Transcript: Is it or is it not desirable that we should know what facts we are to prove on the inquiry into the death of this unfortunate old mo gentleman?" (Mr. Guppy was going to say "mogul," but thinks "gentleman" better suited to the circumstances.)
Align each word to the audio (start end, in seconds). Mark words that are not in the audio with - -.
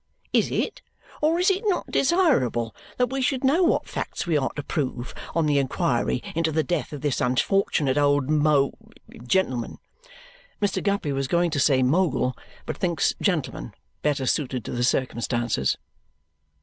Is 0.33 0.49
it 0.49 0.81
or 1.21 1.37
is 1.37 1.51
it 1.51 1.61
not 1.67 1.91
desirable 1.91 2.75
that 2.97 3.11
we 3.11 3.21
should 3.21 3.43
know 3.43 3.61
what 3.61 3.87
facts 3.87 4.25
we 4.25 4.35
are 4.35 4.49
to 4.55 4.63
prove 4.63 5.13
on 5.35 5.45
the 5.45 5.59
inquiry 5.59 6.23
into 6.33 6.51
the 6.51 6.63
death 6.63 6.91
of 6.91 7.01
this 7.01 7.21
unfortunate 7.21 7.99
old 7.99 8.27
mo 8.27 8.73
gentleman?" 9.27 9.77
(Mr. 10.59 10.81
Guppy 10.81 11.11
was 11.11 11.27
going 11.27 11.51
to 11.51 11.59
say 11.59 11.83
"mogul," 11.83 12.35
but 12.65 12.77
thinks 12.77 13.13
"gentleman" 13.21 13.75
better 14.01 14.25
suited 14.25 14.65
to 14.65 14.71
the 14.71 14.83
circumstances.) 14.83 15.77